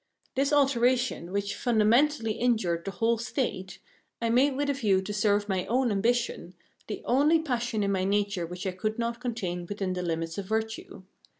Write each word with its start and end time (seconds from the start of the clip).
This 0.33 0.51
alteration, 0.51 1.31
which 1.31 1.53
fundamentally 1.55 2.31
injured 2.31 2.85
the 2.85 2.89
whole 2.89 3.19
State, 3.19 3.77
I 4.19 4.31
made 4.31 4.55
with 4.57 4.71
a 4.71 4.73
view 4.73 4.99
to 4.99 5.13
serve 5.13 5.47
my 5.47 5.67
own 5.67 5.91
ambition, 5.91 6.55
the 6.87 7.03
only 7.05 7.37
passion 7.37 7.83
in 7.83 7.91
my 7.91 8.03
nature 8.03 8.47
which 8.47 8.65
I 8.65 8.71
could 8.71 8.97
not 8.97 9.21
contain 9.21 9.67
within 9.67 9.93
the 9.93 10.01
limits 10.01 10.39
of 10.39 10.47
virtue. 10.47 11.03